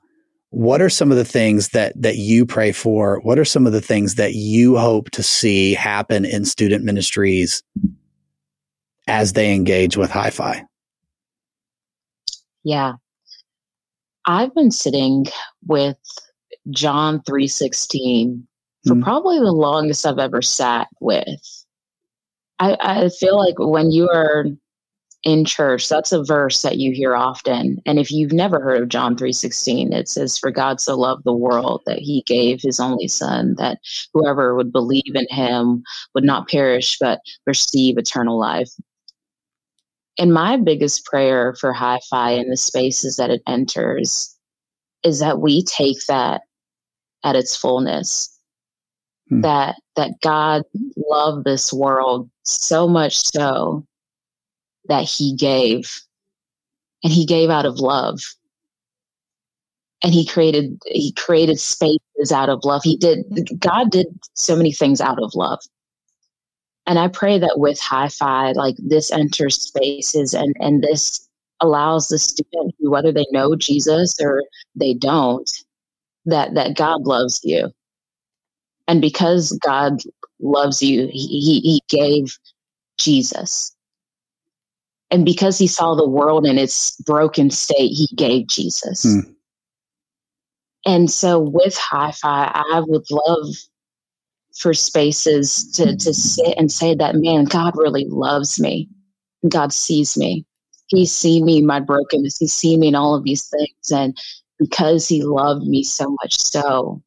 [0.51, 3.19] What are some of the things that, that you pray for?
[3.21, 7.61] What are some of the things that you hope to see happen in student ministries
[9.07, 10.63] as they engage with Hyfi?
[12.63, 12.93] Yeah.
[14.25, 15.25] I've been sitting
[15.65, 15.97] with
[16.69, 18.43] John 3:16
[18.89, 21.65] for mm probably the longest I've ever sat with.
[22.59, 24.45] I, I feel like when you are
[25.23, 27.79] in church, that's a verse that you hear often.
[27.85, 31.33] And if you've never heard of John 3:16, it says, For God so loved the
[31.33, 33.79] world that he gave his only son, that
[34.13, 35.83] whoever would believe in him
[36.15, 38.69] would not perish, but receive eternal life.
[40.17, 44.35] And my biggest prayer for hi fi and the spaces that it enters
[45.03, 46.41] is that we take that
[47.23, 48.38] at its fullness.
[49.29, 49.41] Hmm.
[49.41, 50.63] That that God
[50.97, 53.85] loved this world so much so
[54.87, 56.01] that he gave
[57.03, 58.19] and he gave out of love
[60.03, 63.23] and he created he created spaces out of love he did
[63.59, 65.59] god did so many things out of love
[66.87, 71.27] and i pray that with Hyfi like this enters spaces and and this
[71.59, 74.43] allows the student whether they know jesus or
[74.75, 75.49] they don't
[76.25, 77.71] that that God loves you.
[78.89, 80.01] And because God
[80.41, 82.35] loves you, he, he gave
[82.97, 83.75] Jesus.
[85.11, 89.03] And because he saw the world in its broken state, he gave Jesus.
[89.03, 89.31] Hmm.
[90.87, 93.45] And so with Hyfi, I would love
[94.57, 98.89] for spaces to, to sit and say that, man, God really loves me.
[99.47, 100.47] God sees me.
[100.87, 102.39] He's seen me, in my brokenness.
[102.39, 103.91] He's seen me in all of these things.
[103.93, 104.17] And
[104.57, 107.03] because he loved me so much so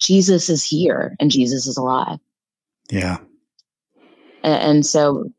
[0.00, 2.18] jesus is here and jesus is alive.
[2.90, 3.18] Yeah.
[4.42, 5.30] And, and so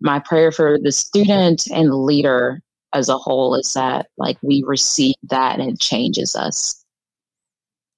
[0.00, 2.60] my prayer for the student and the leader
[2.92, 6.78] as a whole is that like we receive that and it changes us.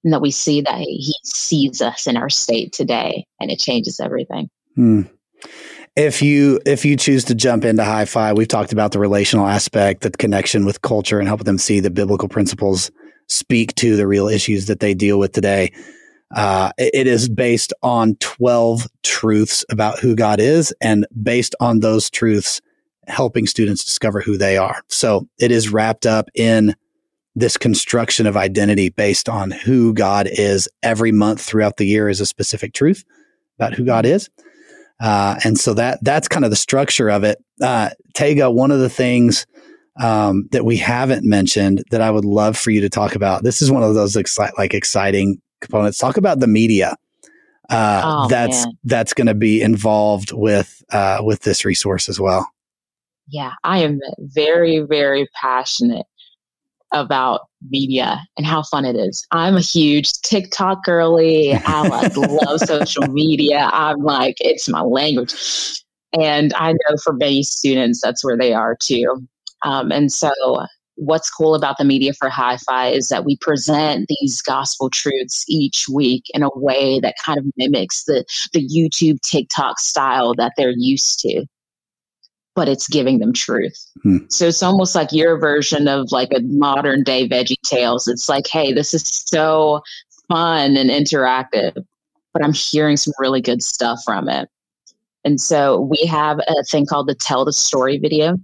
[0.03, 3.99] And that we see that he sees us in our state today and it changes
[3.99, 4.49] everything.
[4.75, 5.03] Hmm.
[5.95, 10.01] If you if you choose to jump into Hyfi, we've talked about the relational aspect,
[10.01, 12.91] the connection with culture, and helping them see the biblical principles
[13.27, 15.71] speak to the real issues that they deal with today.
[16.33, 22.09] Uh, it is based on 12 truths about who God is, and based on those
[22.09, 22.61] truths,
[23.07, 24.81] helping students discover who they are.
[24.89, 26.75] So it is wrapped up in
[27.35, 30.67] this construction of identity based on who God is.
[30.81, 33.03] Every month throughout the year is a specific truth
[33.59, 34.29] about who God is.
[34.99, 37.43] Uh, and so that that's kind of the structure of it.
[37.61, 39.45] Uh, Tega, one of the things
[39.99, 43.43] um, that we haven't mentioned that I would love for you to talk about.
[43.43, 45.97] This is one of those exci- like exciting components.
[45.97, 46.95] Talk about the media
[47.69, 48.77] uh, oh, that's man.
[48.83, 52.49] that's going to be involved with uh, with this resource as well.
[53.27, 56.05] Yeah, I am very very passionate
[56.91, 59.25] about media and how fun it is.
[59.31, 61.53] I'm a huge TikTok girly.
[61.53, 63.69] I like love social media.
[63.73, 65.33] I'm like, it's my language.
[66.17, 69.27] And I know for many students, that's where they are too.
[69.65, 70.31] Um, and so,
[70.95, 75.87] what's cool about the media for Hyfi is that we present these gospel truths each
[75.91, 80.73] week in a way that kind of mimics the, the YouTube TikTok style that they're
[80.75, 81.45] used to.
[82.55, 83.77] but it's giving them truth.
[84.03, 84.19] Hmm.
[84.29, 88.07] So it's almost like your version of like a modern day Veggie Tales.
[88.07, 89.81] It's like, hey, this is so
[90.29, 91.75] fun and interactive,
[92.33, 94.49] but I'm hearing some really good stuff from it.
[95.25, 98.37] And so we have a thing called the Tell the Story video.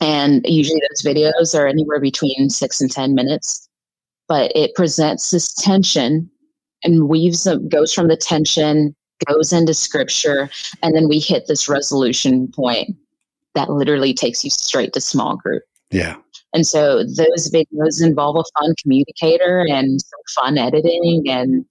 [0.00, 3.68] And usually those videos are anywhere between six and 10 minutes,
[4.28, 6.30] but it presents this tension
[6.82, 8.94] and weaves, goes from the tension,
[9.26, 10.50] goes into scripture,
[10.82, 12.96] and then we hit this resolution point
[13.54, 15.62] that literally takes you straight to small group.
[15.90, 16.16] Yeah.
[16.52, 21.64] And so those videos involve a fun communicator and some fun editing, and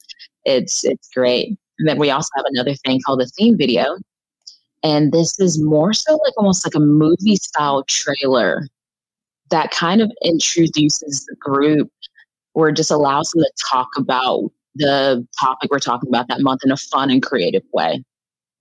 [0.46, 1.58] it's it's great.
[1.80, 3.98] And then we also have another thing called a theme video,
[4.84, 8.68] and this is more so like almost like a movie style trailer
[9.50, 11.90] that kind of introduces the group
[12.54, 16.72] or just allows them to talk about the topic we're talking about that month in
[16.72, 18.04] a fun and creative way.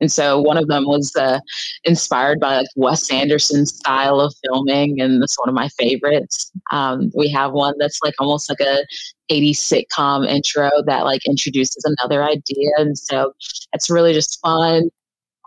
[0.01, 1.39] And so one of them was uh,
[1.85, 6.51] inspired by like Wes Anderson's style of filming, and that's one of my favorites.
[6.73, 8.85] Um, we have one that's like almost like a
[9.31, 13.33] 80s sitcom intro that like introduces another idea, and so
[13.73, 14.91] it's really just fun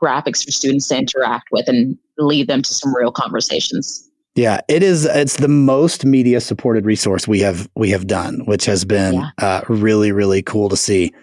[0.02, 4.10] graphics for students to interact with and lead them to some real conversations.
[4.36, 5.06] Yeah, it is.
[5.06, 9.30] It's the most media supported resource we have we have done, which has been Yeah.
[9.42, 11.14] uh, really really cool to see.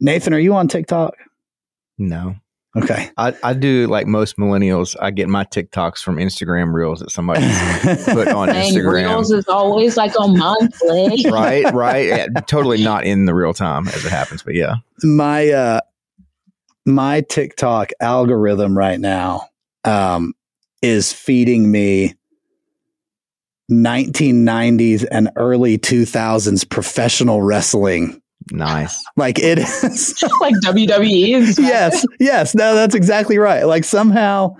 [0.00, 1.14] Nathan, are you on TikTok?
[1.98, 2.36] No.
[2.76, 3.08] Okay.
[3.16, 4.96] I, I do like most millennials.
[5.00, 7.40] I get my TikToks from Instagram reels that somebody
[8.12, 8.92] put on Dang, Instagram.
[9.10, 11.30] Reels is always like a monthly.
[11.30, 12.06] right, right.
[12.08, 14.74] Yeah, totally not in the real time as it happens, but yeah.
[15.04, 15.80] my uh
[16.86, 19.48] my TikTok algorithm right now
[19.84, 20.34] um
[20.82, 22.14] is feeding me
[23.70, 28.20] 1990s and early 2000s professional wrestling.
[28.52, 29.02] Nice.
[29.16, 31.34] Like it is like WWE.
[31.36, 33.62] is yes, yes, no, that's exactly right.
[33.64, 34.56] Like somehow,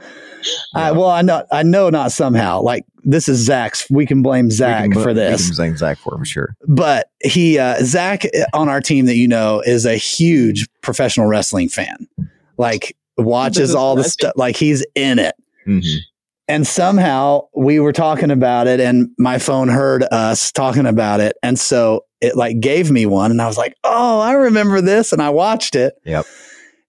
[0.74, 2.62] I, well, I know, I know, not somehow.
[2.62, 3.84] Like this is Zach's.
[3.90, 6.54] We can blame Zach We can- for we this, can blame Zach for for sure.
[6.68, 11.68] but he, uh, Zach on our team that you know is a huge professional wrestling
[11.68, 12.06] fan.
[12.56, 14.32] Like watches all the stuff.
[14.36, 15.34] Like he's in it.
[15.64, 15.78] hmm
[16.48, 21.36] And somehow we were talking about it, and my phone heard us talking about it,
[21.42, 25.12] and so it like gave me one, and I was like, "Oh, I remember this,"
[25.12, 25.94] and I watched it.
[26.04, 26.26] Yep.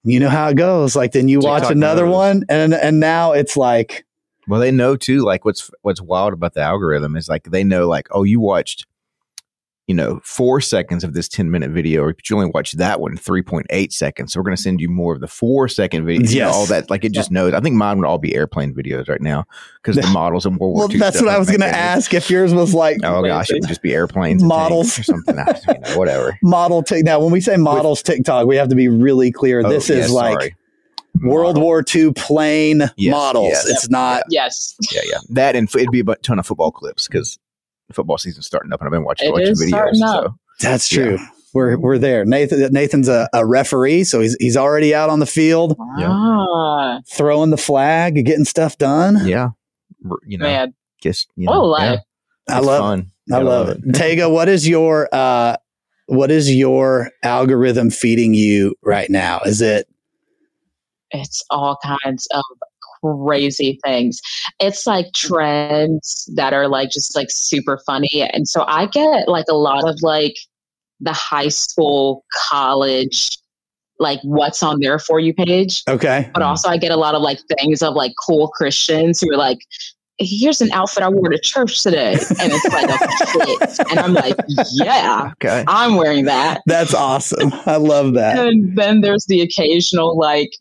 [0.04, 0.96] You know how it goes.
[0.96, 2.14] Like then you watch another knows.
[2.14, 4.06] one, and and now it's like,
[4.48, 5.22] Well, they know too.
[5.22, 8.86] Like what's what's wild about the algorithm is like they know like oh you watched,
[9.88, 13.16] you know, four seconds of this ten minute video, but you only watch that one
[13.18, 14.34] three point eight seconds.
[14.34, 16.28] So we're going to send you more of the four second video.
[16.32, 17.54] you know, all that like it just knows.
[17.54, 19.46] I think mine would all be airplane videos right now
[19.84, 20.98] because the models in World War well, II.
[21.00, 23.68] that's what I was going to ask if yours was like Oh gosh, it would
[23.68, 24.96] just be airplanes, Models.
[24.96, 25.38] tanks or something.
[25.38, 26.38] I- you know, whatever.
[26.44, 26.82] model.
[26.82, 29.62] Tik now, when we say models TikTok, we have to be really clear.
[29.66, 30.56] Oh, this is yeah, like sorry.
[31.22, 31.64] World Model.
[31.64, 33.50] War II plane Yes, models.
[33.52, 33.70] yes.
[33.70, 34.24] it's not.
[34.30, 34.76] Yes.
[34.92, 35.18] Yeah, yeah.
[35.30, 37.40] That and f- it'd be a ton of football clips because
[37.94, 39.68] football season's starting up, and I've been watching It a bunch of videos.
[39.68, 40.00] starting.
[40.00, 41.18] So That's true.
[41.54, 42.26] We're we're there.
[42.26, 47.50] Nathan Nathan's a, a referee, so he's he's already out on the field Ah, throwing
[47.50, 49.26] the flag, getting stuff done.
[49.26, 49.50] yeah,
[50.26, 50.74] you know, man.
[51.02, 52.00] just you What a know, life.
[52.50, 53.12] I love fun.
[53.30, 53.80] I Gotta love it.
[53.94, 55.56] Tega, what is your uh
[56.08, 59.40] what is your algorithm feeding you right now?
[59.46, 59.88] Is it
[61.12, 62.44] It's all kinds of
[63.26, 64.20] crazy things.
[64.60, 65.34] It's like mm-hmm.
[65.34, 68.28] trends that are like just like super funny.
[68.34, 70.36] And so I get like a lot of like
[71.00, 73.38] the high school, college,
[74.00, 75.84] like what's on their for you page.
[75.88, 76.30] okay?
[76.34, 76.48] But mm.
[76.48, 79.60] also I get a lot of like things of like cool Christians who are like,
[80.18, 82.14] here's an outfit I wore to church today.
[82.14, 83.88] And it's like a fit.
[83.90, 84.36] And I'm like,
[84.72, 85.64] yeah, Okay.
[85.68, 86.62] I'm wearing that.
[86.66, 87.52] That's awesome.
[87.66, 88.38] I love that.
[88.38, 90.52] And then there's the occasional like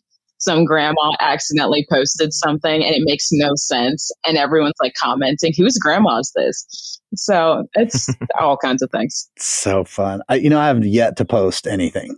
[0.45, 4.11] some grandma accidentally posted something and it makes no sense.
[4.25, 6.99] And everyone's like commenting, whose grandma's this?
[7.15, 9.29] So it's all kinds of things.
[9.39, 10.21] So fun.
[10.29, 12.15] I, you know, I haven't yet to post anything.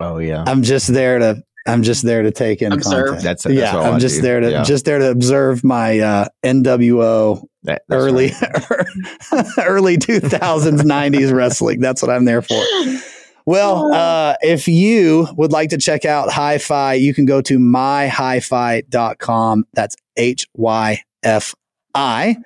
[0.00, 0.44] Oh yeah.
[0.46, 3.06] I'm just there to I'm just there to take in Observe.
[3.06, 3.22] content.
[3.22, 3.78] That's- that's yeah.
[3.78, 4.22] I'm I just do.
[4.22, 4.62] there to Yeah.
[4.64, 9.46] just there to observe my uh, NWO That- early right.
[9.64, 11.78] early 2000s 90s wrestling.
[11.80, 12.60] That's what I'm there for.
[13.44, 18.84] Well, uh, if you would like to check out Hyfi, you can go to myhyfi.com.
[19.72, 21.54] That's H Y F
[21.94, 22.36] I.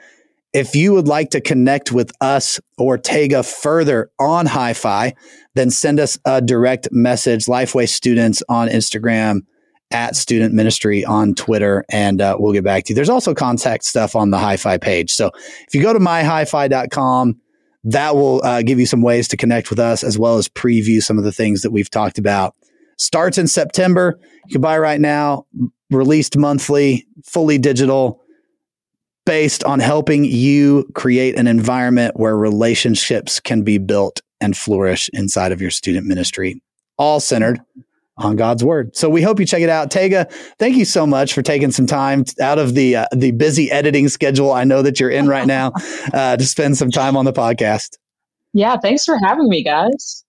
[0.53, 5.13] If you would like to connect with us or Tega further on Hyfi,
[5.55, 9.43] then send us a direct message, Lifeway Students on Instagram,
[9.91, 12.95] at Student Ministry on Twitter, and uh, we'll get back to you.
[12.95, 15.13] There's also contact stuff on the Hyfi page.
[15.13, 15.31] So
[15.67, 17.41] if you go to myhyfi.com,
[17.87, 21.01] that will uh, give you some ways to connect with us as well as preview
[21.01, 22.55] some of the things that we've talked about.
[22.99, 24.19] Starts in September.
[24.47, 25.47] You can buy right now,
[25.91, 28.21] released monthly, fully digital,
[29.25, 35.53] based on helping you create an environment where relationships can be built and flourish inside
[35.53, 36.61] of your student ministry,
[36.99, 37.61] all centered
[38.19, 38.97] on God's word.
[38.97, 39.91] So we hope you check it out.
[39.91, 40.27] Tega,
[40.59, 44.09] thank you so much for taking some time out of the uh, the busy editing
[44.09, 45.73] schedule I know that you're in right now
[46.13, 47.99] uh, to spend some time on the podcast.
[48.53, 50.25] Yeah, thanks for having me, guys.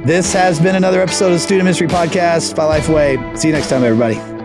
[0.00, 3.36] This has been another episode of Student Ministry Podcast by Lifeway.
[3.38, 4.37] See you next time, everybody.